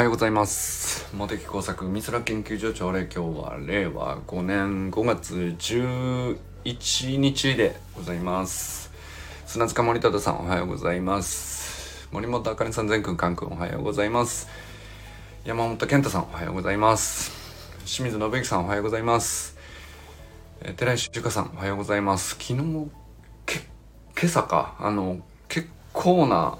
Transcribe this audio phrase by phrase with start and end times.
[0.00, 1.14] はようございます。
[1.14, 8.90] 茂木工作美空研究所朝礼今日は令和5年5月11日でございます。
[9.44, 12.08] 砂塚森忠さんおはようございます。
[12.12, 14.48] 森本あかねさん全くんかんくんおはようございます。
[15.44, 17.30] 山本健太さんおはようございます。
[17.84, 19.58] 清水信之さんおはようございます。
[20.78, 22.36] 寺石由香さんおはようございます。
[22.36, 22.54] 昨日
[23.44, 23.58] け
[24.18, 24.76] 今朝か。
[24.80, 26.56] あの結構な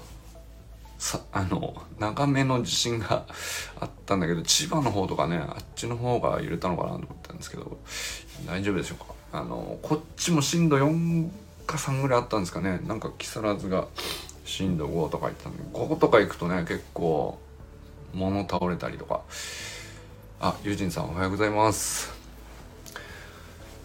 [1.01, 3.25] さ あの長めの地震が
[3.79, 7.79] あったんだけど千葉の方とかねあっちの方が揺れたのかなと思ったんですけど
[8.45, 8.97] 大丈夫でしょう
[9.33, 9.39] か？
[9.39, 11.29] あのこっちも震度4
[11.65, 12.79] か3ぐらいあったんですかね。
[12.85, 13.87] なんか木更津が
[14.45, 17.39] 震度5とか言ってたんで5とか行くとね結構
[18.13, 19.21] 物倒れたりとか。
[20.39, 22.11] あユージンさんおはようございます。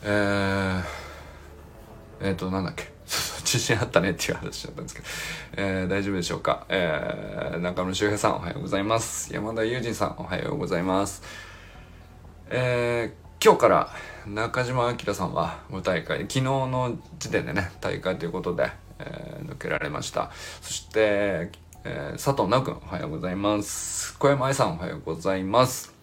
[0.03, 0.85] えー、
[2.21, 2.96] えー、となんだっけ？
[3.47, 5.07] 地震あったねっていう話だったんですけど、
[5.57, 9.33] えー、大丈夫でしょうか、えー、中村修平さんおはようございます。
[9.33, 11.23] 山田友人さんおはようございます。
[12.51, 13.91] えー、今日から
[14.27, 20.33] 中島明さんは舞大会昨日の時点でね大会ということで、えー、抜けられました。
[20.61, 21.51] そして、
[21.85, 24.19] えー、佐藤直君おはようございます。
[24.19, 25.95] 小山愛さんおはようございます。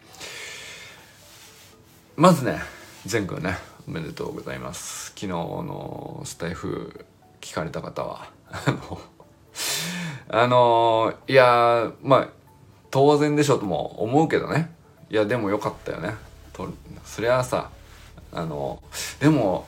[2.15, 2.61] まずね
[3.05, 5.07] 善くねおめでとうございます。
[5.07, 7.05] 昨日のスタイフ
[7.43, 8.29] 聞かれた方は。
[8.51, 9.01] あの
[10.29, 12.29] あのいやまあ
[12.89, 14.73] 当然でしょとも思うけどね。
[15.09, 16.15] いやでもよかったよね。
[16.53, 16.69] と
[17.03, 17.69] そりゃあさ
[18.31, 18.81] あの
[19.19, 19.67] でも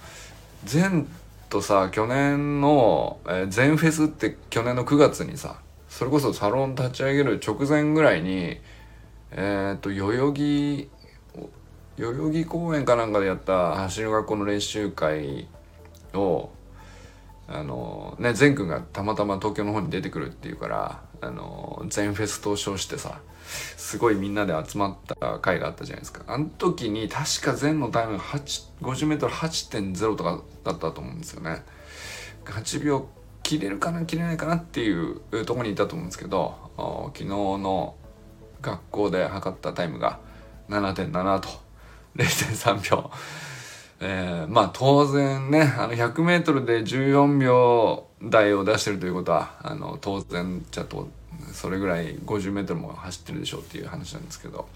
[0.71, 1.05] 前
[1.49, 5.57] とさ去年の、えー、全フェスって去年の9月にさ
[5.89, 8.57] それこそサロン立ち上げる直前ぐらいに
[9.31, 10.89] えっ、と代々木
[11.97, 15.47] 代々木公園かなんかでやった走る学校の練習会
[16.13, 16.49] を
[17.47, 23.19] あのね善くんがたまたま東京の方に出てくるっていうからあの全フェスと称してさ
[23.77, 26.23] すごいみんなで集まった回があったじゃないですか。
[26.27, 31.63] あの時に確か全のタイムが 50m8.0 とかだったと思うんですよね。
[32.45, 33.07] 8秒
[33.43, 36.55] 切れるかな切れないかなっていうところにいたと思うんですけど
[37.13, 37.95] 昨日の
[38.61, 40.19] 学校で測ったタイムが
[40.69, 41.49] 7.7と
[42.15, 43.11] 0.3秒。
[43.99, 51.09] えー、まあ当然ねあの 100m で14秒台を出してるということはあの当然じゃと
[51.53, 54.67] それぐらい 50m も走ってるでしょうっていう話なんですけど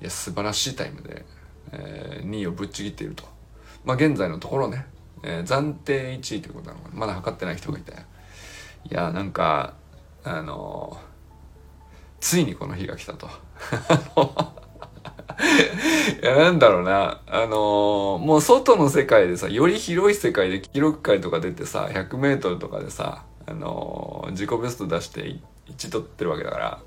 [0.00, 1.24] いや素晴らしいタイムで、
[1.72, 3.24] えー、2位をぶっちぎっていると。
[3.84, 4.86] まあ現在のところね、
[5.24, 9.74] えー、暫定1位ということなのまだ測ってない人がいていやなんか
[10.24, 10.96] あの
[12.20, 13.28] ついにこの日が来たと。
[16.22, 17.20] いや、なんだろうな。
[17.26, 25.36] あのー、もう外の世界でさ、より広い世界で記録会とか出てさ、100メートルとかでさ、あのー、自己ベスト出して
[25.68, 26.80] 1取ってるわけだから、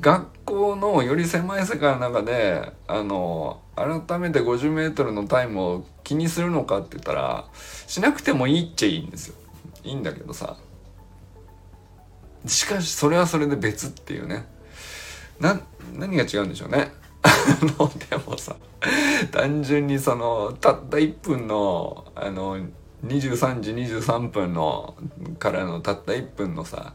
[0.00, 7.46] 学校のより狭い世界の中で、あのー、改めて50メートルのタイムを気にするのかって言ったら、
[7.86, 9.34] しなくてもいいっちゃいいんですよ。
[9.84, 10.56] いいんだけどさ。
[12.46, 14.46] しかし、それはそれで別っていうね。
[15.38, 15.60] な、
[15.94, 16.92] 何が違うんでしょうね。
[17.78, 18.56] のでもさ
[19.30, 22.58] 単純にそのたった1分のあの
[23.06, 24.94] 23時23分の
[25.38, 26.94] からのたった1分のさ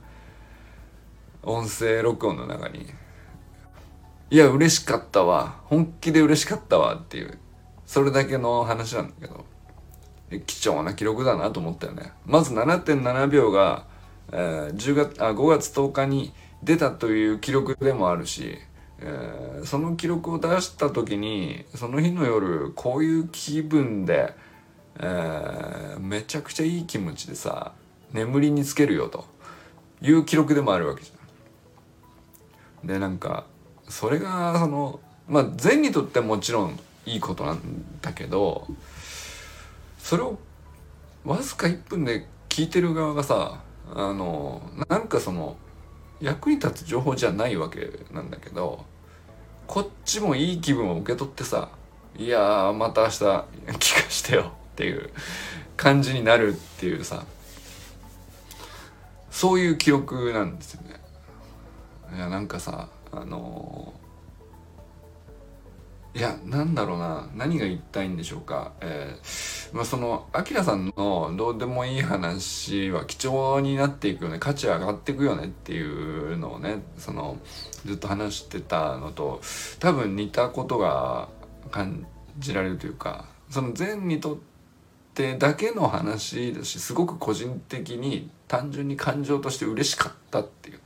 [1.44, 2.88] 音声録音の中に
[4.30, 7.38] 「いや嬉しかったわ本気で嬉しかったわ」っていう
[7.86, 9.46] それだけの話なんだけど
[10.46, 12.12] 貴重な記録だなと思ったよね。
[12.26, 13.86] まず7.7秒が、
[14.34, 18.58] えー、10月あ5月10日に出たという記録でもあるし
[19.00, 24.34] えー、その記録を出した時にその日の夜こういう気分で、
[25.00, 27.74] えー、めちゃくちゃいい気持ちでさ
[28.14, 29.26] 眠りにつけるよと
[30.02, 32.88] いう記録でもあるわけじゃん。
[32.88, 33.46] でなんか
[33.90, 37.60] それがそのまあ善にとってもちろんいいことなん
[38.02, 38.68] だけど
[40.00, 40.38] それを
[41.26, 43.62] わずか1分で聞いてる側がさ
[43.94, 45.58] あのなんかその
[46.20, 48.86] 役に立つ情報じゃないわけなんだけど
[49.68, 51.70] こっちもいい気分を受け取ってさ
[52.18, 55.10] いやーまた明日聞かしてよっていう
[55.76, 57.26] 感じになるっていうさ
[59.30, 61.00] そういう記憶なんですよね。
[62.16, 63.97] いやなんかさあのー、
[66.18, 67.30] いやなんだろうな。
[67.36, 68.72] 何が言いたいんでしょうか。
[68.82, 74.40] えー、まあそのアキラさんのどうでもいい話は貴重になっていくよね。
[74.40, 77.38] 価値上がっていくよねっていうのをねその
[77.86, 79.42] ずっと話してたのと
[79.80, 81.30] 多分似たことが
[81.70, 82.08] 感
[82.40, 84.38] じられるというかその善にとっ
[85.14, 90.80] てだけの話だしすごく個人的に単純に感情として嬉しかったっていう。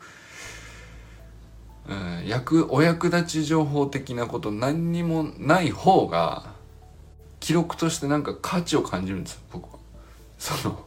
[1.89, 1.93] う
[2.23, 6.53] ん、役お役立ち情報的なこと何にもない方が
[7.39, 9.79] 記録としてなんか価値を感じるんですよ僕は。
[10.37, 10.85] その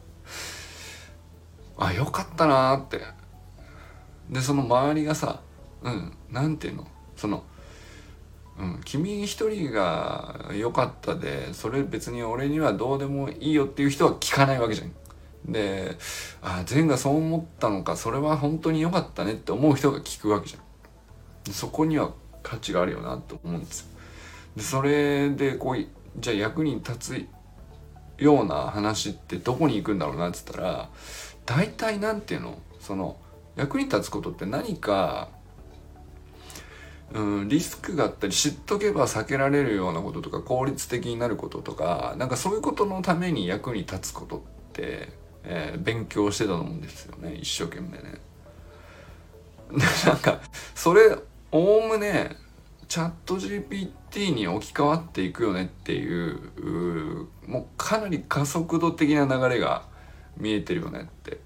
[1.77, 3.01] あよかったなーって
[4.29, 5.41] でその周りがさ
[5.83, 6.87] うんなんていうの？
[7.15, 7.43] その
[8.57, 14.93] うん、君一人が良かったでそれ別に俺にはどうでもいいよっていう人は聞かないわけじゃん。
[15.51, 15.97] で
[16.41, 20.61] あ善がそう思ったのかそれは本当に良かったねって思う人が聞くわけじゃん。
[21.51, 22.11] そこには
[22.43, 23.87] 価値があるよなと思うんですよ。
[24.57, 25.85] でそれでこう
[26.17, 27.25] じゃあ役に立つ
[28.17, 30.89] ような話ってどこに行くんだろうなっつったら
[31.45, 33.17] 大体なんていうのその
[33.55, 35.29] 役に立つことって何か
[37.13, 44.39] うん、リスクがあったり知っとけば避けられるようなこととか効率的になることとかなんかそういうことのために役に立つことっ
[44.73, 45.09] て、
[45.43, 48.19] えー、勉強してたと思うんですよね一生懸命ね。
[50.05, 50.41] なんか
[50.73, 51.17] それ
[51.51, 52.37] おおむね
[52.87, 59.85] チャット GPT に置き換わっていくよねっていうもうかなり加速度的な流れが
[60.37, 61.39] 見えてるよねって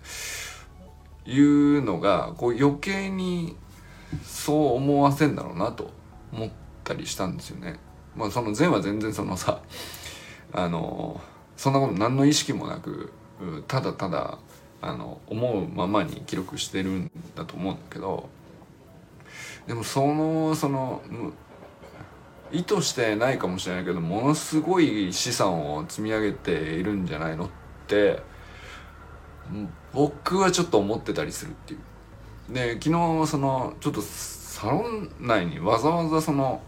[1.25, 3.55] いうのがこう余計に
[4.23, 5.91] そう思わせんだろうなと
[6.33, 6.49] 思っ
[6.83, 7.79] たりしたんですよね。
[8.15, 9.61] まあその善は全然そのさ
[10.51, 11.21] あの
[11.55, 13.11] そんなこと何の意識もなく
[13.67, 14.39] ただただ
[14.81, 18.29] あの思うままに記録してるんだと思うんだけど
[19.69, 21.03] でもそのその
[22.51, 27.49] 意図してないかもしれないけどものすごい資産を積み上げているんじゃないのっ
[27.85, 28.23] て
[29.93, 31.77] 僕はちょっと思ってたりするってい
[32.49, 32.53] う。
[32.53, 36.63] で昨日そのちょっとサロン内にわざわざその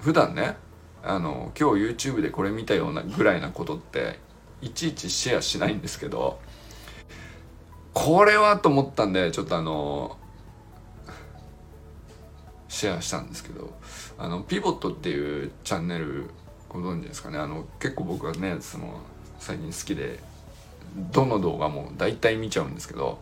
[0.00, 0.56] 普段ね
[1.02, 4.20] あの今日 YouTube でこれ見たようなぐらいなことって
[4.62, 6.38] いちいちシェアしないんですけど
[7.94, 10.18] これはと思ったんでちょっとあの
[12.74, 13.72] シェアしたんですけど
[14.18, 16.28] あのピボットっていうチャンネル
[16.68, 17.38] ご存知ですかね？
[17.38, 19.00] あの結構僕はねその
[19.38, 20.18] 最近好きで
[21.12, 23.20] どの動画も大体見ちゃうんですけど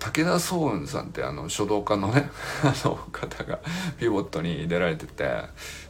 [0.00, 2.28] 武田壮雲さんってあの書道家のね
[2.64, 3.60] あの方が
[3.98, 5.42] ピボットに出られてて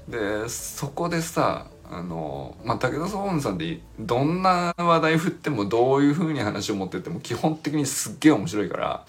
[0.09, 9.07] でそこでさあのまあ武田壮雲さんってどんな話題振ってもどういう風に話を持ってっても基本的にすっげえ面白いから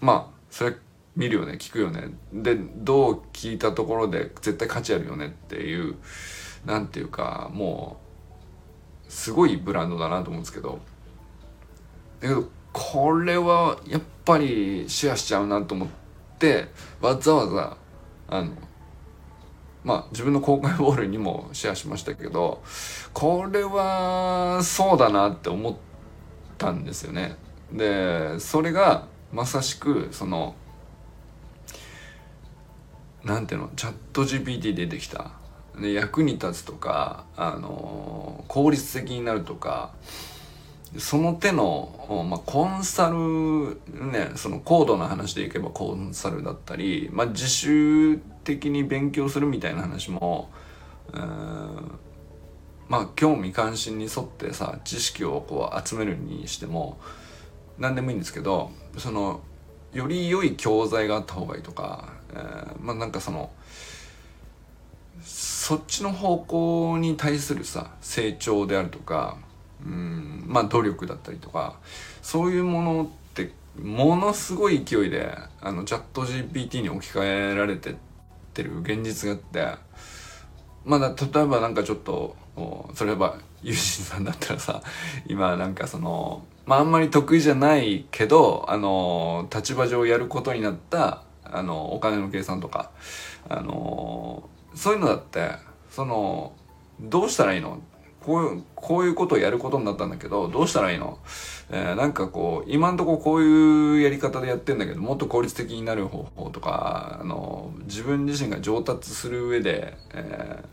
[0.00, 0.74] まあそれ
[1.18, 5.96] 見るよね聞くよねでどう聞いたところで絶対価値あるよねっていう
[6.64, 7.98] なんていうかも
[9.08, 10.78] うすごいブランドだなと思うんですけど
[12.20, 15.88] だけどこれはやっぱりシェアしちゃうなと思っ
[16.38, 16.68] て
[17.00, 17.76] わざわざ
[18.28, 18.52] あの
[19.82, 22.62] まあ自分の公開ボールにもシェアしましたけど
[23.12, 25.76] これはそうだなって思っ
[26.58, 27.36] たんですよね。
[27.72, 30.54] でそれがまさしくその
[33.28, 33.70] なんていうの？
[33.76, 35.32] チャット GPT 出てきた。
[35.80, 39.92] で役に立つとかあの効率的になるとか
[40.96, 43.80] その手の、まあ、コンサル
[44.10, 50.50] ねその高度な話でいけばコンサルだったり、まあ、自主的に勉強するみたいな話も
[52.88, 56.98] まあ興味関心に沿ってさ知識をこう集めるにしても
[57.78, 59.42] 何でもいいんですけどその
[59.92, 63.50] より良い教材があった方がいいとか、えー、まあなんかその
[65.22, 69.36] そっちの方向に対するさ成長であるとか
[69.84, 71.78] うんまあ努力だったりとか
[72.22, 77.94] そういうものってものすごい勢いであのチャット GPT に置き換えられてっ
[78.58, 79.78] てる現実があって
[80.84, 82.36] まだ例えばなんかちょっと
[82.94, 84.82] それはユージンさんだったらさ
[85.26, 92.90] 今なんかそのまああんまり得意じゃないけどあの立場上やることになったあのお金の計算とか
[93.48, 95.50] あのそういうのだって
[95.90, 96.52] その
[97.00, 97.80] どうしたらいいの？
[98.20, 101.18] こういう、こういうことをやることになったんだけど、どうしたらいいの？
[101.70, 110.64] えー、なんかこう、今んとここういうやり方でやってんだけど、もっと効率的になる方法とか、あの、自分自身が上達する上で、え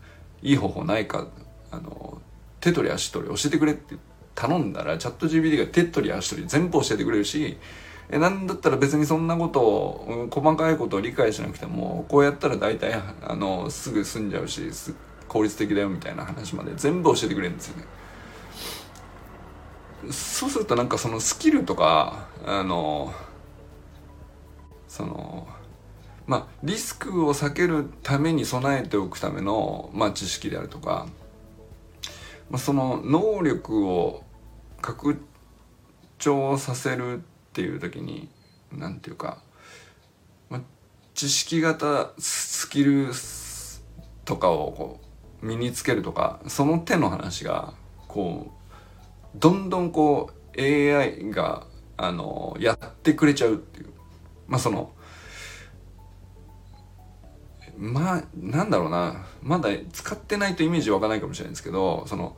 [0.42, 1.28] ー、いい方法ないか、
[1.70, 2.20] あの、
[2.60, 3.94] 手取り足取り教えてくれって
[4.34, 7.56] 頼んだら、チャット GPT が手取り足取り全部教えてくれるし、
[8.08, 14.70] えなんだったら別にそんなことを、細かいことを理解しなくても、こうやったら大体、あの、すぐ済んじゃうし、
[15.28, 17.84] 効率的だよみたいな話まで全部教えてくれるんですよね。
[20.10, 23.12] そうするとなんかそのスキルとかあの
[24.88, 25.48] その
[26.26, 31.06] まあリスクを避けるために備えておくための、まあ、知識であるとか、
[32.50, 34.22] まあ、その能力を
[34.80, 35.20] 拡
[36.18, 37.22] 張させる
[37.56, 38.28] っていう時に
[38.70, 39.38] 何て言うか
[40.50, 40.60] ま
[41.14, 43.08] 知識型スキル
[44.26, 45.00] とかをこ
[45.42, 47.72] う身につけるとかその手の話が
[48.08, 53.86] こうどんどんこう AI があのやってくれちゃうっていう。
[54.46, 54.92] まあその
[57.78, 59.24] まあなんだろうな。
[59.42, 62.36] まだ使ってないとイメージ湧かないかもしれないんですけどその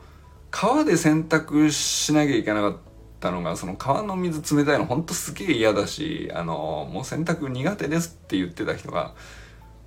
[0.49, 2.77] 川で洗濯しなきゃいけなかっ
[3.19, 9.13] たのがその川の水冷たいのほんとすげえ嫌だしあのもう洗濯苦手ですって言ってた人が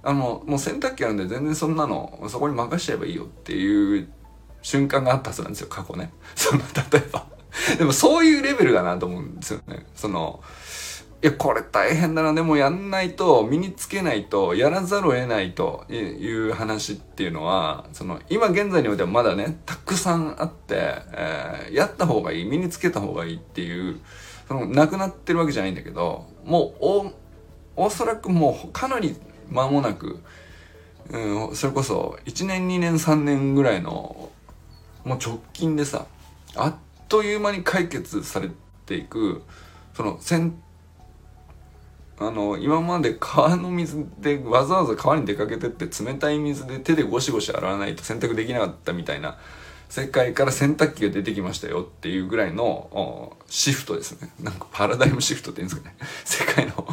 [0.03, 4.09] あのもう洗濯機あるんで全然そんなのそこに任しちゃえばいいよっていう
[4.63, 6.13] 瞬間があったはずなんですよ過去ね。
[6.35, 6.61] その
[6.91, 7.27] 例えば
[7.79, 9.87] でもそういうレベルだなと思うんですよね。
[9.95, 10.43] その
[11.23, 12.35] いや、これ大変だな。
[12.35, 24.01] でもやんないと、身につけないと、やらざるを得ないという話っていうのは、その、今現在においてはまだね、たくさんあって、えー、やった方がいい、身につけた方がいいっていう、
[24.49, 27.13] その、なくなってるわけじゃないんだけど、もう、
[27.77, 29.15] お、おそらくもう、かなり
[29.49, 30.19] 間もなく、
[31.09, 34.33] うん、それこそ、1年、2年、3年ぐらいの、
[35.05, 36.07] もう直近でさ、
[36.57, 36.75] あっ
[37.09, 38.51] という間に解決され
[38.87, 39.43] ていく、
[39.95, 40.19] その、
[42.27, 49.39] あの今まで川の水でわざわざ川に出かけてって冷たい水で手でゴシゴシ洗わないと洗濯できなかったみたいな
[49.89, 54.31] 世界から洗濯機が出てきましたよっていうぐらいのシフトですね。
[54.41, 55.97] なんかパラダイムシフトって言うんですかね。
[56.25, 56.89] 世界の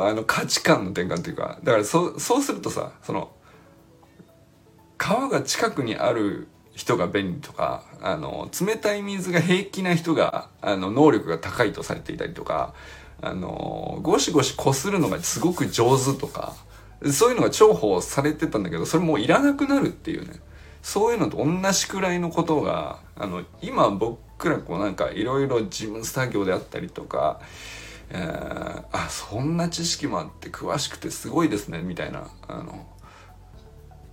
[0.00, 1.58] あの価値観の転換というか。
[1.64, 3.32] だからそそうするとさ、その
[4.96, 12.74] 川が近くにある人が便利とか、あの、冷たい水が平気な人が、あの、能力が高いとされていたりとか、
[13.22, 16.54] あのゴシゴシこするのがすごく上手とか
[17.12, 20.40] そういうのが重宝されてたんだけどそれもういらなくなるっていうね。
[20.86, 27.40] そういうのと同じくらいのことがあの今僕らこうなんかいろいろ事務作業であったりとか、
[28.10, 32.86] えー、あそんな知識もあって詳しくてすごいですねみたいなあの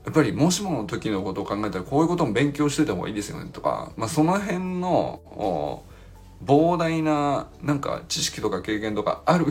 [0.03, 5.83] やっぱりもしもの時のことを考えたらこういうことも勉強してた方がいいですよねとか、まあ、その辺の
[6.45, 9.45] 膨大ななんか知識とか経験とかある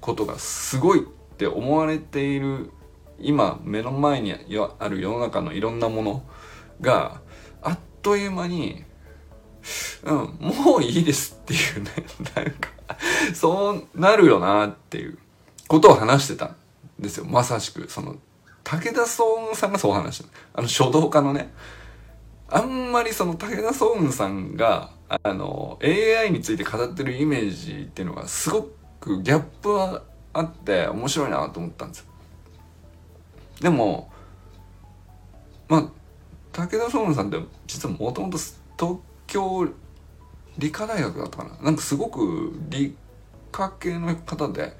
[0.00, 2.70] ことがすごいって思われている
[3.18, 6.22] 今目の前にある世の中のいろんなもの
[6.80, 7.20] が
[7.62, 8.84] あっという間に
[10.04, 11.90] うんもういいですっていうね。
[12.36, 12.70] なんか
[13.34, 15.18] そうなるよなっていう
[15.68, 16.56] ことを話してたん
[16.98, 17.24] ですよ。
[17.24, 17.88] まさしく。
[17.88, 18.16] その
[18.62, 20.28] 武田総雲さんがそう話した。
[20.54, 21.52] あの書道家のね。
[22.48, 28.68] あんまりその武田総雲さんがあの AI について語ってるイメージっていうのがすご
[29.00, 32.06] くギャップはあって面白いなと思ったんですよ。
[33.60, 34.10] でも
[35.68, 35.88] まあ
[36.52, 38.38] 武田総雲さんって実はもともと
[38.78, 39.68] 東京
[40.58, 41.50] 理科大学だったかな？
[41.62, 42.96] なんかすごく理
[43.50, 44.76] 科系の方で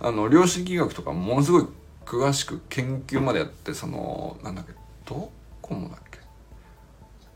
[0.00, 1.66] あの量子力学とかものすごい
[2.04, 4.72] 詳しく研究までやってそのなんだっけ
[5.04, 6.11] どこもだっけ？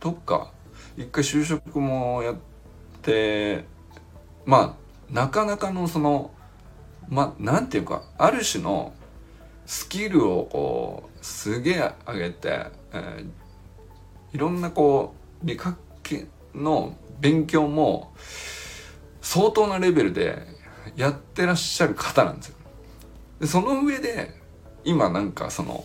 [0.06, 0.52] どっか
[0.96, 2.36] 一回就職もやっ
[3.02, 3.64] て
[4.44, 4.76] ま
[5.10, 6.30] あなかなかのその
[7.08, 8.94] まあなんていうかある種の
[9.66, 18.12] スキルをこうすげえ上げて、えー、いろんなこう理科系の勉強も
[19.20, 20.38] 相当なレベルで
[20.94, 22.56] やってらっしゃる方なんですよ。
[23.40, 24.40] でその上で
[24.84, 25.84] 今なんかその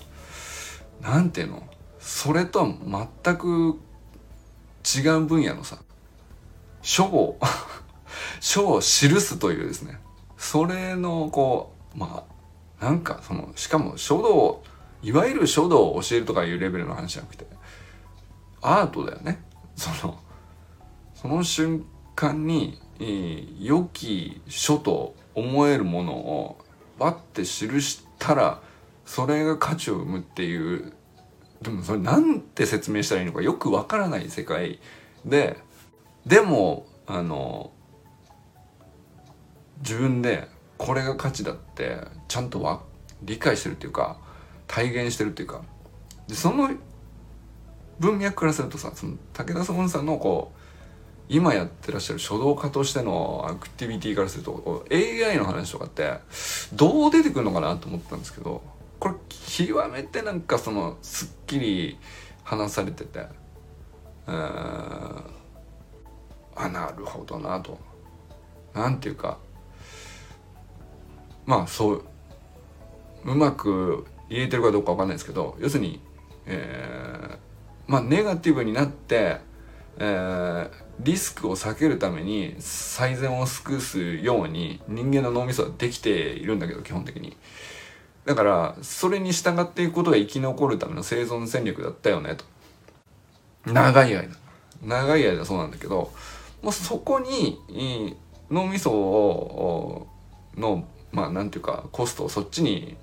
[1.01, 1.63] なんていうの
[1.97, 3.79] それとは全く
[4.99, 5.77] 違う分野のさ
[6.81, 7.39] 書を
[8.39, 9.99] 書を記すというですね
[10.37, 12.25] それのこうま
[12.79, 14.63] あなんかそのしかも書道
[15.03, 17.45] いわゆる書道を教えるとかいうレベルの話じゃなくて
[18.61, 19.43] アートだよね。
[19.75, 20.19] その
[21.15, 26.57] その瞬間に、えー、良き書と思えるものを
[26.99, 28.61] バッて記したら
[29.05, 30.93] それが価値を生むっていう
[31.61, 34.79] でもそれなんて説明したらいいのかよくわからない世界
[35.25, 35.57] で
[36.25, 37.71] でもあの
[39.79, 42.81] 自分でこれが価値だってちゃんとわ
[43.23, 44.17] 理解してるっていうか
[44.67, 45.63] 体現してるっていうか
[46.27, 46.69] でその
[47.99, 50.61] 文脈からするとさその武田総さんのこう
[51.29, 56.15] 今やってらっしゃる書道家としてのアクティビティからすると AI の話とかって
[56.73, 58.61] どう出てくるのかなと思ったんですけど
[59.01, 59.15] これ
[59.47, 61.97] 極めてなんかそのすっきり
[62.43, 63.25] 話されてて
[64.27, 65.23] あ
[66.55, 67.79] なるほどなと
[68.75, 69.39] なんていうか
[71.47, 72.03] まあそう
[73.25, 75.99] うまく言えてるかどうかわかんないですけど要するに、
[76.45, 79.37] えー、まあネガティブになって、
[79.97, 87.35] えー、リスクを避けるために最善を尽くすように人間の脳みそはできているんだけど基本的に。
[88.25, 92.45] だからそれに従っていくことが生き残るための生存戦略だったよねと。
[93.71, 94.35] 長い間。
[94.83, 96.11] 長い間そうなんだけど
[96.61, 98.17] もうそこに
[98.49, 100.07] 脳みそを
[100.55, 102.97] のまあなんていうかコストをそっちに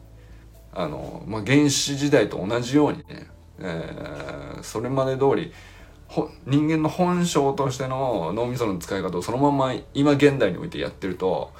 [0.72, 3.26] あの、まあ、原始時代と同じようにね、
[3.60, 5.52] えー、それまで通り
[6.46, 11.52] 人間の本性としての脳みその使い方をそのまま今現代においてやってると、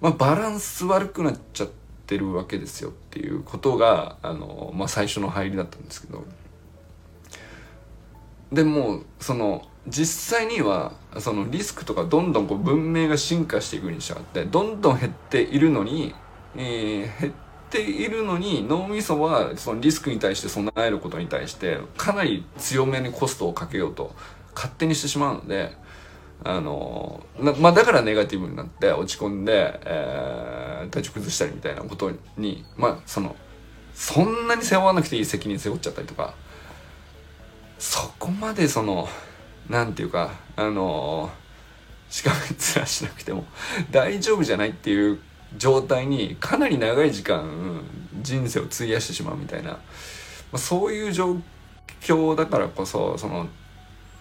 [0.00, 1.77] まあ、バランス悪くなっちゃって
[2.08, 6.24] てるわけですよっていうことがあの、まあ、最初の入りだったんですけど。
[8.50, 16.14] でもその実際にはそのリスクとかどんどんこう文明が進化していくに従ってどんどん減っているのに、
[16.56, 17.32] えー、減っ
[17.70, 24.14] ているのに脳みそはそのリスクに対して備えることに対してかなり強めにコストをかけようと
[24.54, 25.76] 勝手にしてしまうので
[26.44, 27.22] あの
[27.58, 33.34] まあだからネガティブになって落ち込んで、えー、体調崩したりみたいなことにまあその
[33.92, 36.34] そんなに背負わなくていい責任背負っちゃったりとか
[37.78, 39.08] そこまでその
[39.68, 41.30] 何て言うかあの
[42.08, 42.36] しかめ
[42.80, 43.44] 面しなくても
[43.90, 45.18] 大丈夫じゃないっていう
[45.56, 47.82] 状態にかなり長い時間
[48.22, 49.78] 人生を費やしてしまうみたいな、ま
[50.52, 51.36] あ、そういう状
[52.00, 53.48] 況だからこそその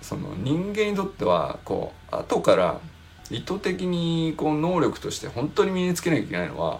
[0.01, 2.79] その人間にとってはこう後から
[3.29, 6.79] 意図的にこう能力として本当に身につけなきゃいけないのは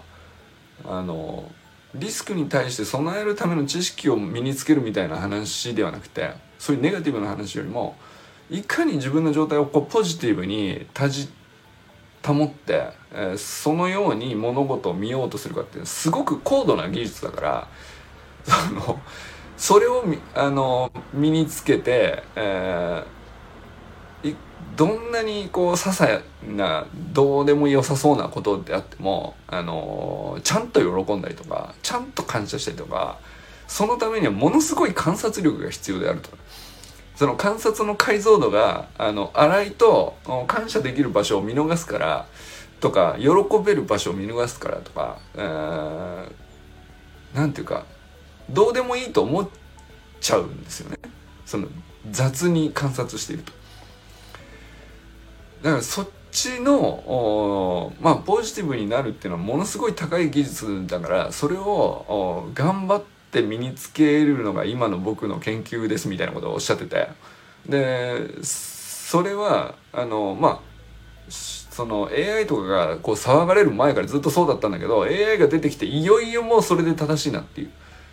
[0.84, 1.50] あの
[1.94, 7.96] リスクに対して備えるための知識を身につけるみたいな話ではなくてそういうネガティブな話よりも
[8.50, 11.28] いかに自分の状態をこうポジティブにたじ
[12.24, 17.68] 保って、えー、そのように物事を見ようとするかっていうすごく高度な技術だから
[18.44, 19.00] その
[19.58, 24.36] それをあの身につけて、えー、
[24.76, 33.18] どんなにこう些細などうでも良さそうなことであってもあのちゃんと喜んだりとかちゃんと感謝したりとか
[33.66, 36.30] そのためにはものすごい観察力が必要であると。
[37.16, 40.14] その観察の解像度があの荒いと
[40.46, 42.26] 感謝できる場所を見逃すから
[42.78, 43.28] とか喜
[43.64, 45.18] べる場所を見逃すからとか
[47.34, 47.84] 何、て言うか
[48.50, 49.48] どうでもいいと思っ
[50.20, 50.98] ちゃうんですよね。
[51.44, 51.68] その
[52.10, 53.52] 雑に観察していると。
[55.62, 67.08] だからそっちのまあポジティブになるっていうのはものすごい高い技術だからそれを頑張って身につけるのが今の僕の研究ですみたいなことをおっしゃってて。
[67.68, 70.60] でそれはあのまあ
[71.30, 77.70] その AI とかがこう騒がれる前からずっとそうだったんだけど AI が出てきていよいよもうそれで正しいなっていう。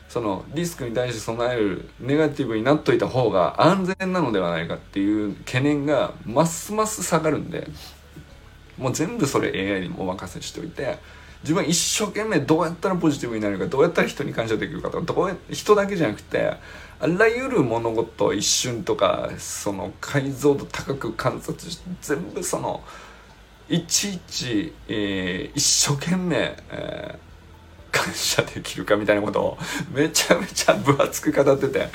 [0.10, 7.68] そのリスクに対して備えるネガティブになっといた方が安全なのではないかっていう懸念がますます下がるんで
[8.78, 10.98] もう全部それ AI にお任せしておいて
[11.44, 16.54] 自分一生懸命どうやったらポジティブになるかどうやったら人に感謝できるかとかどうや人だけじゃなくて
[17.00, 22.84] あらゆる物事一瞬とかその解像度高く観察して全部その
[23.68, 27.25] いちいち、えー、一生懸命、えー、
[27.96, 29.58] 感謝できるかみたいなことを
[29.94, 31.88] めちゃめちゃ分厚く語ってて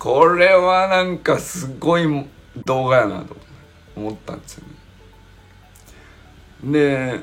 [0.00, 2.04] これはなんかすごい
[2.64, 3.36] 動画やなと
[3.94, 4.64] 思ったんですよ
[6.62, 6.72] ね。
[6.72, 7.20] で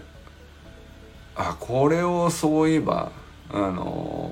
[1.36, 3.12] あこれをそういえば
[3.52, 4.32] あの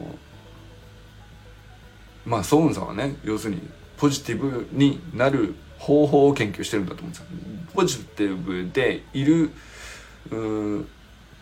[2.26, 3.62] まあソウンさんはね要するに
[3.98, 7.26] ポジティブになる方法を研究してるんだと思うんですよ。
[7.74, 9.52] ポジティブでいる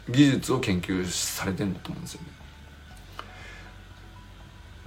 [0.09, 2.36] 技術を研究されてるんだと思うんですよね。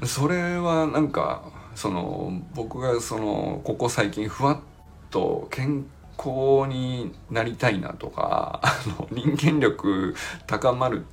[0.04, 1.42] それはなんか
[1.74, 4.58] その僕がそのここ最近ふわっ
[5.10, 5.86] と健
[6.16, 10.14] 康になりたいなとか あの人間力
[10.46, 11.04] 高まる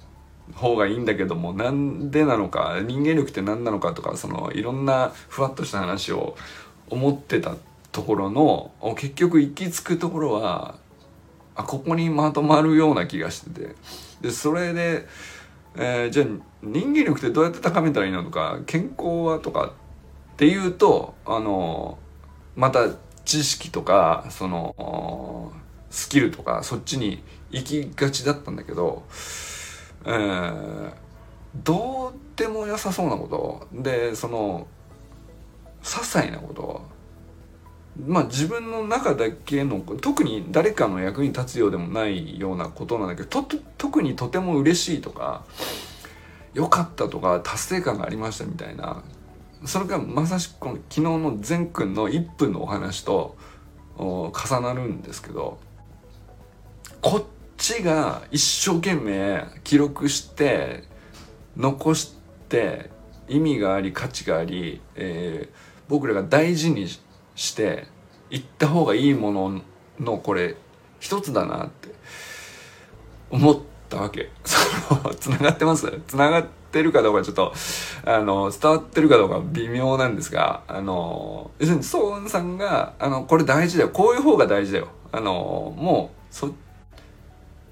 [0.55, 6.37] 方がいいんだけどもなんでなのか人間力って何なのかとかそのいろんなふわっとした話を
[6.89, 7.55] 思ってた
[7.91, 10.75] ところの結局行き着くところは
[11.55, 13.75] あここにまとまるような気がしてて。
[14.21, 15.07] でそれで、
[15.79, 16.27] えー、じゃあ
[16.63, 19.73] 人間力ってどうやって高めたらいいのとか健康はとか
[20.33, 21.97] っていうとあの
[22.55, 22.87] また
[23.25, 25.53] 知識とかその
[25.89, 29.03] スキルとかそっちに行きがちだったんだけど、
[30.05, 30.91] えー、
[31.63, 34.67] どうでも良さそうなことでその
[35.83, 36.81] 些細なこと
[38.05, 43.43] まあ自分の中だけの特に誰かの役に立つようでもないようなことなんだけど
[43.77, 45.43] 特にとても嬉しいとか
[46.53, 49.03] 良かったとか達成感がありましたみたいな。
[49.65, 53.35] それがまさしくこの昨日の善くんの1分のお話と
[53.97, 54.31] 重
[54.61, 55.57] なるんですけど
[57.01, 57.23] こっ
[57.57, 60.83] ちが一生懸命記録して
[61.55, 62.13] 残し
[62.49, 62.91] て
[63.27, 65.55] 意味があり価値があり、えー、
[65.89, 67.06] 僕らが大事にして
[68.29, 69.61] いった方がいいもの
[69.99, 70.55] のこれ
[70.99, 71.89] 一つだなって
[73.29, 74.29] 思ったわけ。
[74.43, 76.01] その、繋がってます？
[76.07, 77.53] 繋がってるかどうかちょっと、
[78.05, 83.89] あの、伝わってるかどうか微妙なんですが、あの、要するに、ソーンさんが、あの、これ大事だよ。
[83.89, 84.87] こういう方が大事だよ。
[85.11, 86.51] あの、もう、そ、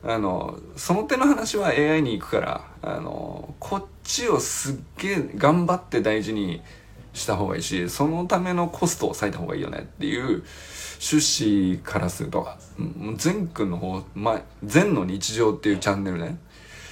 [0.03, 6.61] あの、その手の話は AI に行くから、あの、こっちをすっげえ頑張って大事に
[7.15, 10.43] した方がいいし、そのためのコストを割いた方がいいよねっていう、
[11.01, 12.47] 趣旨からすると、
[13.17, 16.37] 善くんの方、ま、善の日常っていうチャンネルね。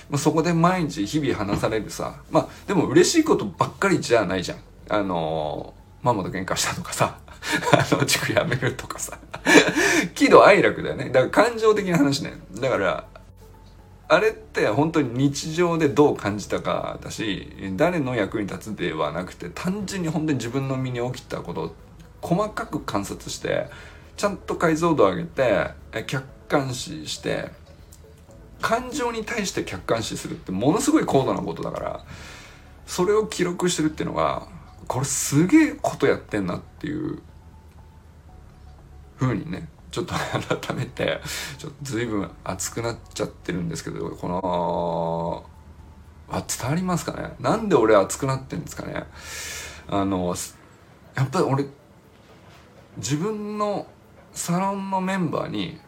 [0.10, 2.22] まあ、そこで毎日日々話されるさ。
[2.32, 4.58] まあ、でも嬉しいことばっかりじゃないじゃん。
[4.90, 7.18] あのー、ママと喧嘩したとかさ。
[7.74, 9.18] あの、塾やめるとかさ。
[10.16, 11.06] 喜怒哀楽だよね。
[11.06, 12.34] だから感情的な話ね。
[12.60, 13.08] だから、
[14.08, 21.76] あれって本当に日常でどう感じたかだし、誰の役に立つではなくて、単純に本当に自分の身に起きたことを
[22.22, 23.68] 細かく観察して、
[24.16, 25.72] ちゃんと解像度を上げて
[26.06, 27.50] 客観視して
[28.62, 32.06] 感情に対して客観視するってものすごい高度なことだから
[32.86, 34.48] それを記録してるっていうのが
[34.88, 37.22] これすげえことやってんなっていう
[39.16, 41.22] ふうにねちょっと改めて
[41.60, 45.46] ちょっと随分熱くなっちゃってるんですけどこの
[46.36, 47.36] あ伝わりますかね？
[47.40, 49.04] なんで俺熱くなってんですかね？
[49.88, 50.36] あの
[51.16, 51.66] やっぱり俺
[52.98, 53.86] 自分の
[54.34, 55.80] サロンのメンバーに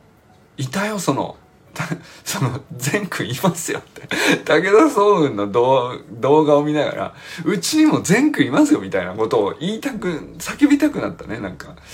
[0.58, 1.36] 「いたよその
[2.24, 4.06] その善くいますよ」って。
[4.44, 7.14] 武田総雲の動画を見ながら
[7.46, 11.74] 「うちにも善くいますよ」みたいなことを言いたく叫びたくなったねなんか「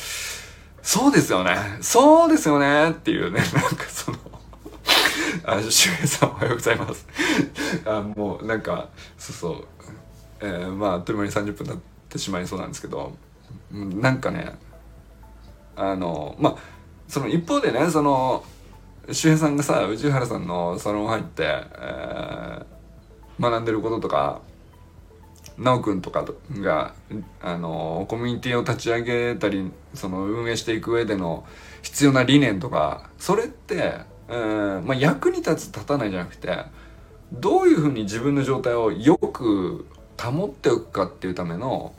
[0.82, 1.56] そうですよね。
[1.80, 4.18] そうですよね」っていうね なんかその
[5.44, 7.06] あ、周平さんおはようございます。
[7.86, 9.64] あもうなんかそうそう。
[10.40, 11.76] えー、まああっという間に30分経っ
[12.08, 13.16] てしまいそうなんですけど。
[13.72, 14.52] なんかね
[15.76, 16.56] あのまあ
[17.08, 18.44] その一方でねその
[19.10, 24.40] 周平さんがさ宇治原さんのサロン入って、えー、学んでることとか
[25.62, 26.94] 奈くんとかが
[27.40, 31.44] あのコミュニティを立ち上げたりその運営していく上での
[31.82, 36.64] 必要な理念とかそれって、えーまあ、役に立つ立たないじゃなくて
[37.32, 39.86] どういうふうに自分の状態をよく
[40.20, 41.94] 保っておくかっていうための、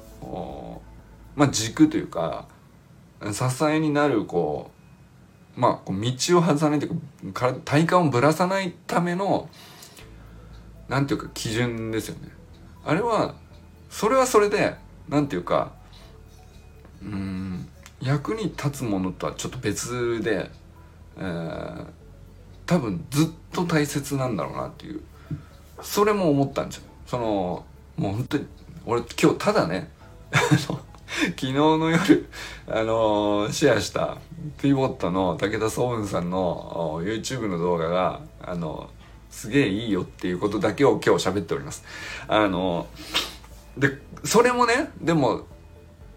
[1.35, 2.47] まあ、軸というか
[3.31, 4.71] 支えになるこ
[5.57, 6.89] うまあ道を外さないとい
[7.23, 9.49] うか体幹をぶらさないための
[10.87, 12.29] なんていうか基準ですよね。
[12.85, 13.35] あれは
[13.93, 14.73] それはそれで
[15.07, 15.71] なんていうか
[17.03, 17.67] うん
[18.01, 20.49] 役に立つものとはちょっと別で、
[21.15, 21.85] えー、
[22.65, 25.01] 多分ずっと大切なんだろうなっていう
[25.83, 26.83] それも思ったんですよ。
[27.05, 28.47] そのもう本当に
[28.87, 29.91] 俺今日ただね
[30.33, 32.27] 昨日の夜、
[32.67, 34.17] あのー、シェアした
[34.59, 38.89] ピボットの武田壮雲さんの YouTube の動画が、あの
[39.29, 41.83] すげえいいよっていうことだけを今日喋っております。
[42.27, 42.87] あの
[43.77, 45.45] で、それもね、でも、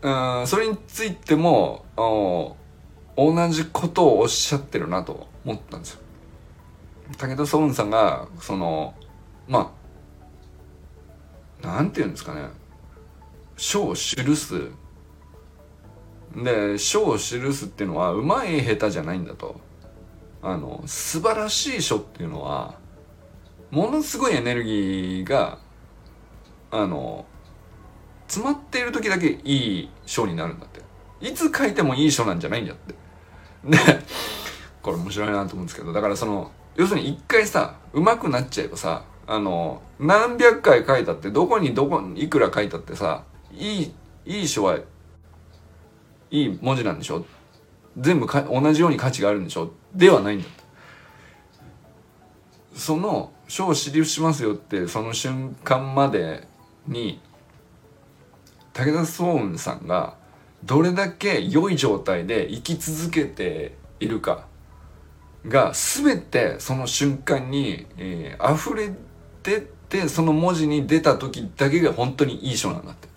[0.03, 0.11] う
[0.43, 1.85] ん、それについても、
[3.17, 6.01] 同じことをおっしゃってるなと思ったんですよ。
[7.19, 8.95] 武田壮雲さんが、その、
[9.49, 9.73] ま
[11.63, 12.49] あ、なんて言うんですかね、
[13.57, 14.71] 書を記す。
[16.35, 19.61] で書を記すっていうのはうまい下手じゃないんだと。
[20.43, 22.79] あの素晴らしい書っていうのは
[23.71, 25.59] ものすごいエネルギーが
[26.71, 27.25] あの
[28.27, 30.81] 詰まっている時だけいい書になるんだって。
[31.21, 32.95] いつ書いてもいい書なんじゃないんだって。
[33.65, 33.79] で
[34.83, 35.93] これ面白いなと思うんですけど。
[35.93, 43.95] だからその要するに一回さ上手くなっちゃえばさあの何百回書いたってどこにどこにいくら書いたってさいい
[44.27, 44.79] いい書は
[46.31, 47.25] いい文字なんでしょ？
[47.97, 49.73] 全部か同じように価値があるんでしょ？
[49.95, 50.49] ではないんだ
[52.75, 56.47] その書を記しますよってその瞬間まで
[56.87, 57.21] に
[58.77, 60.17] 武田壮雲さんが
[60.63, 64.47] どれだけ良い状態で生き続けているか
[65.49, 68.93] が全てその瞬間に、えー、溢れ
[69.43, 73.07] てってその文字に出た時だけが本当にいい書なんだって。
[73.07, 73.11] っ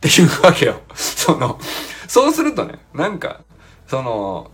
[0.00, 0.80] ていうわけよ。
[0.94, 1.58] その
[2.06, 3.40] そうするとね、なんか、
[3.88, 4.50] その、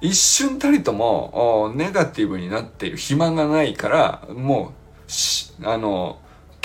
[0.00, 4.74] 一瞬たりともネガティブになっている暇がないから、も
[5.62, 6.18] う、あの、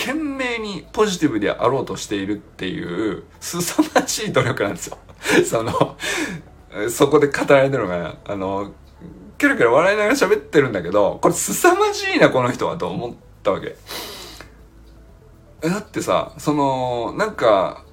[0.04, 4.98] 懸命にポジティブであろうとしているっていう、凄まじい努力なんですよ。
[5.46, 5.98] その、
[6.90, 8.72] そこで語られてるのが、あの、
[9.38, 13.76] キラキラ笑いながら喋ってるんだけど、これ凄まじいな、この人は、と思ったわけ。
[15.70, 17.86] だってさそのなんか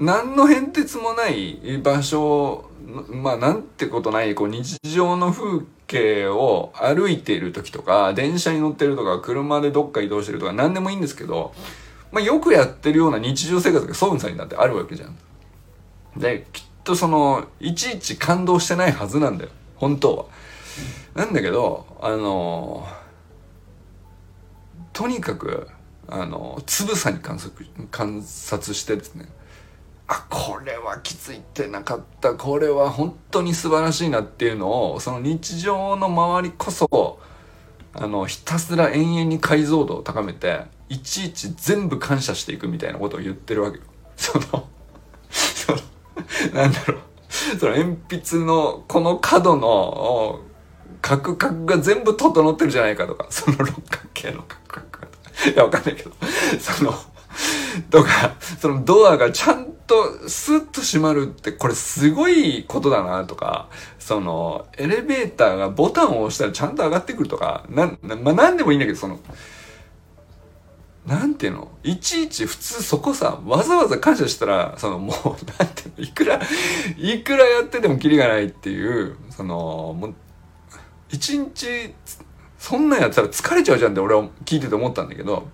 [0.00, 2.70] 何の変哲もない場所
[3.08, 11.52] まあなんてことないこう日常の風景を歩いている時とか電車に乗ってるとか車でどっか移動してるとか何でもいいんですけど、
[12.12, 15.16] まあ、よくやってるような日常生活がソウンさんになってあるわけじゃん。
[16.16, 20.24] できっとそのいちいち感動してないはずなんだよ本当は。
[21.14, 22.88] なんだけどあの
[24.92, 25.68] とにかく
[26.08, 29.28] あのつぶさに観測観察してですね
[30.12, 32.34] あこれはきついってなかった。
[32.34, 37.20] これは本当に素晴らしいなっていうのをその日常の周りこそ
[37.94, 43.84] あのひたすら延々に解像度を高めていちいち全部感謝していくみたいなことを言ってるわけよ。
[44.16, 44.68] その
[45.30, 45.78] その
[46.54, 47.00] なんだろう。
[47.60, 50.40] その鉛筆のこの角の
[51.02, 56.10] カクカクが全部整ってるじゃないかとかその六角形のカクカクとかいやわかんないけど。
[56.58, 56.92] その
[57.90, 69.18] とかそのドアがちゃんとスッと閉まるってこれすごいことだなとか、そのエレベーターがボタンを押したらちゃんと上がってくるとか、な、まあ、なんでもいいんだけど、その、
[71.06, 71.70] なんていうの？
[71.82, 75.26] いちいち普通そこさ、わざわざ感謝したら、そのもう、
[75.62, 76.04] なんていうの？
[76.04, 76.40] いくら、
[76.96, 80.14] いくらやっててもキリがないっていう、その、もう、
[81.08, 81.94] 一日、
[82.58, 85.48] そんなんやったら疲れちゃうじゃんって俺は聞いてて思ったんだけど、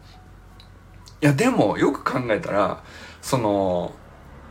[1.22, 2.83] いやでもよく考えたら、
[3.22, 3.94] その、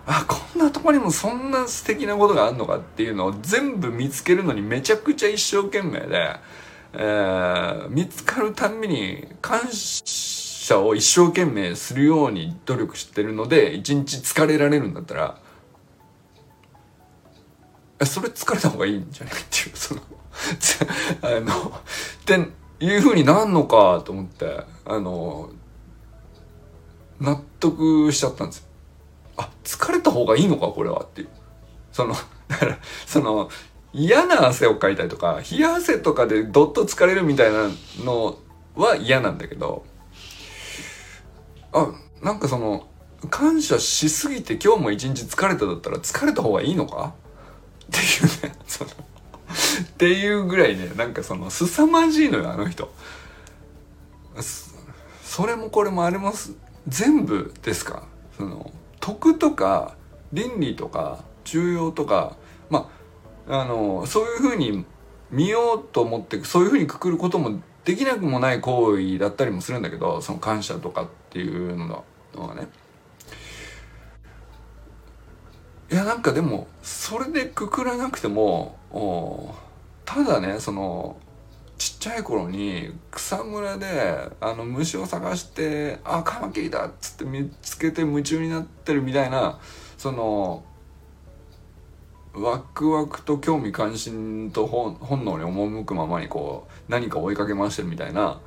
[0.07, 6.35] あこんなとこにもそんな素敵なことがあるのかっていうのを全部見つけるのにめちゃくちゃ一生懸命で、
[6.93, 15.39] えー、見つかるたんびに感謝を一生懸命するように努力してるので一日疲れられるんだったら
[18.05, 20.01] それ疲れた方がいいんじゃないっていうその
[21.23, 22.47] あのって
[22.79, 25.49] いうふうになんのかと思ってあの
[27.19, 28.63] 納得しちゃったんですよ。
[29.37, 31.21] あ疲れた方がいいのかこれはって。
[31.21, 31.29] いう
[31.91, 32.13] その
[32.47, 33.49] だからその
[33.93, 37.69] 嫌な汗をかいたりとか冷や汗とかでどっと疲れるみたいな
[38.03, 38.37] の
[38.75, 39.85] は嫌なんだけど
[41.71, 41.87] あ
[42.21, 42.87] なんかその
[43.29, 47.13] 感謝しすぎて今日も一日疲れただったら疲れた方がいいのか？
[47.85, 48.01] ってい
[48.49, 48.93] うねそのっ
[49.97, 52.91] ていうぐらいねなんかその凄まじいのよあの人。
[55.23, 56.53] それもこれもあります
[56.87, 58.03] 全部ですか？
[58.37, 59.95] その徳とか
[60.33, 62.35] 倫理とか重要とか
[62.69, 62.89] ま
[63.47, 64.85] ああのそういうふうに
[65.31, 72.03] 見ようと思ってそういうふうにくくることもできなくもない行為だったりもするんだけどその感謝とかっていうの
[72.35, 72.67] がね。
[75.91, 79.55] いやなんかでもそれでくくらなくても
[80.03, 81.15] ただねその
[81.77, 89.59] ちっちゃい頃に草むらであの虫を探してあカマキリだっつって見つけて夢中になってるみたいな
[89.97, 90.63] その
[92.33, 98.41] ワクワクと興味関心と本能に赴くままにこう何か追いかけ回してるみたいな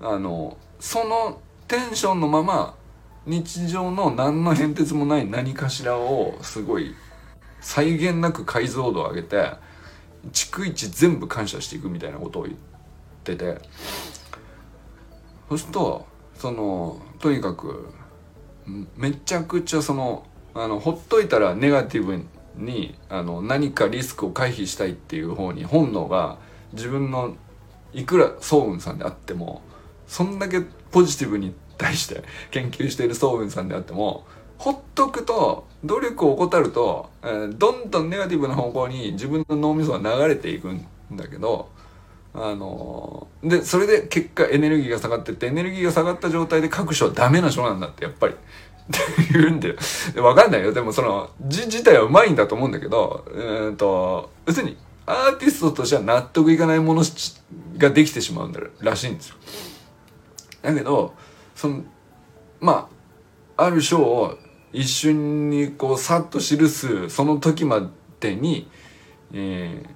[0.00, 2.74] あのそのテンションのまま
[3.26, 6.94] 日常の何の変哲もない何かしらをすごい
[7.60, 9.52] 際限なく解像度を上げて
[10.32, 12.73] 逐一全部感謝していくみたいなことを言って
[13.32, 13.58] ってて。
[15.48, 17.88] そうするとそのとにかく
[18.96, 22.24] めちゃくちゃそのあのほっといたらネガティブ
[22.56, 26.38] にあの何かリスクを回避したいっていう方に本能が
[26.72, 27.36] 自分の
[27.92, 29.62] いくら早雲さんであっても
[30.06, 30.60] そんだけ
[30.90, 34.26] ポジティブに対して研究している早雲さんであっても
[34.58, 41.68] ほっとくと努力を怠ると、えー、どんどんネガティブな方向に自分の脳みそが流れていくんだけど
[42.34, 48.34] あのでそれで結果エネルギーが下がってってエネルギーが下がった状態で書く書はダメな書なんだってやっぱり。
[48.34, 48.98] って
[49.32, 49.74] 言うんで
[50.20, 50.70] わかんないよ。
[50.70, 57.02] でもその字自体はうまいんだと思うんだけどえー、と要するにアーティストとしては納得いかないもの
[57.78, 59.36] ができてしまうんだらしいんですよ。
[60.60, 61.14] だけど
[61.54, 61.82] その
[62.60, 62.90] ま
[63.56, 64.36] あある書を
[64.72, 68.68] 一瞬にこうさっと記すその時までに、
[69.32, 69.88] えー、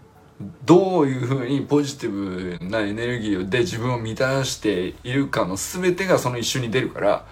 [0.65, 7.27] どういうふうにポジティブなエネルギーで自分を満たしているかの全てがその一瞬に出るから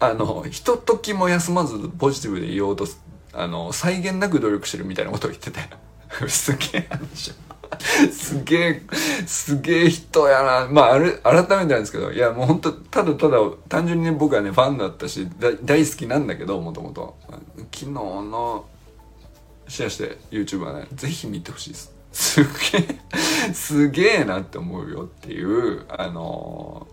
[0.00, 2.86] あのひとときも休まずポジティブでいようと
[3.32, 5.60] あの際限なく努力してるみたいなことを言ってて
[6.28, 7.32] すげえ話。
[8.12, 8.82] すげえ
[9.26, 10.68] すげえ人やな。
[10.70, 15.26] まああれ改めてなんですけどいやもうほんとただただ単純にね僕はねファンだったし
[15.64, 17.16] 大好きなんだけどもともと
[17.72, 18.66] 昨日の
[19.72, 21.94] シェアして YouTube はね、ぜひ見てほしいです。
[22.12, 26.86] すげえ、すげえなって思うよっていう、あの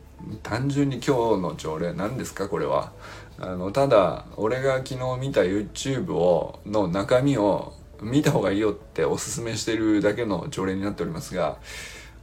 [0.44, 2.94] 単純に今日の朝礼何ですかこれは
[3.38, 11.58] あのただ俺が昨日見た YouTube をの中身を見た方がいいよっておすすめしてるだけの条例になっておりますが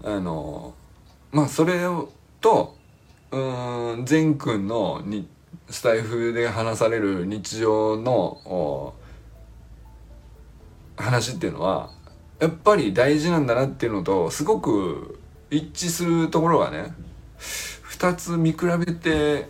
[0.04, 0.74] あの
[1.32, 1.80] まあそれ
[2.40, 2.76] と
[3.30, 3.38] う
[3.96, 5.28] ん善くんのに
[5.68, 8.94] スタイフで話される日常のお
[10.96, 11.90] 話っていうのは
[12.40, 15.18] やっぱり大事なんだなっていうのとすごく
[15.50, 16.94] 一致するところがね
[17.38, 19.48] 2つ見比べて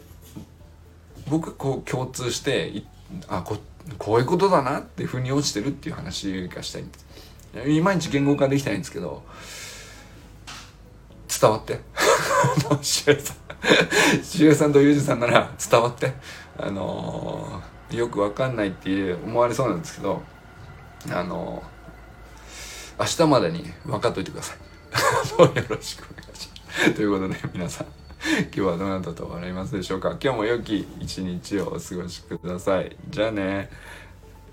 [1.29, 2.85] 僕こう共通して
[3.29, 3.57] あこ
[3.99, 7.71] こういうことだなって腑に落ちてるっていう話がしたいんです。
[7.71, 9.23] いまいち言語化できないんですけど
[11.41, 11.81] 伝わって。
[12.83, 16.13] しゅうさんしゅうさんとゆうじさんなら伝わって。
[16.59, 20.23] あのー、よくわかんないって思われそうなんですけど
[21.13, 21.63] あの、
[22.99, 24.59] 明日までに分かっといてください。
[25.57, 26.95] よろしくお願いします。
[26.95, 30.17] ということで皆さん今日はどなたと笑いますでしょうか？
[30.23, 32.97] 今日も良き一日をお過ごしください。
[33.11, 33.71] じゃあね。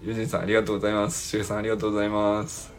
[0.01, 1.29] ゆうじんさんありがとうございます。
[1.29, 2.73] しゅうさんありがとうございます。